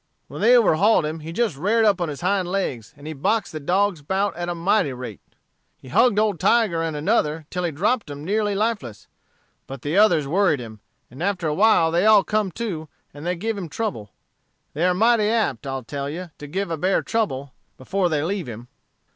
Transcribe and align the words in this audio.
When 0.27 0.41
they 0.41 0.57
overhauled 0.57 1.05
him 1.05 1.19
he 1.19 1.31
just 1.31 1.55
rared 1.55 1.85
up 1.85 2.01
on 2.01 2.09
his 2.09 2.21
hind 2.21 2.47
legs, 2.47 2.91
and 2.97 3.05
he 3.05 3.13
boxed 3.13 3.51
the 3.51 3.59
dogs 3.59 4.01
'bout 4.01 4.35
at 4.35 4.49
a 4.49 4.55
mighty 4.55 4.93
rate. 4.93 5.21
He 5.77 5.89
hugged 5.89 6.17
old 6.17 6.39
Tiger 6.39 6.81
and 6.81 6.95
another, 6.95 7.45
till 7.51 7.63
he 7.63 7.69
dropped 7.71 8.09
'em 8.09 8.25
nearly 8.25 8.55
lifeless; 8.55 9.05
but 9.67 9.83
the 9.83 9.99
others 9.99 10.25
worried 10.27 10.59
him, 10.59 10.79
and 11.11 11.21
after 11.21 11.47
a 11.47 11.53
while 11.53 11.91
they 11.91 12.07
all 12.07 12.23
come 12.23 12.49
to, 12.53 12.89
and 13.13 13.27
they 13.27 13.35
give 13.35 13.55
him 13.59 13.69
trouble. 13.69 14.09
They 14.73 14.85
are 14.87 14.95
mighty 14.95 15.27
apt, 15.29 15.67
I 15.67 15.79
tell 15.85 16.09
you, 16.09 16.31
to 16.39 16.47
give 16.47 16.71
a 16.71 16.77
bear 16.77 17.03
trouble 17.03 17.53
before 17.77 18.09
they 18.09 18.23
leave 18.23 18.49
him. 18.49 18.69